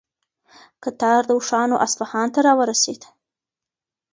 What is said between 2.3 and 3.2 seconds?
ته راورسېد.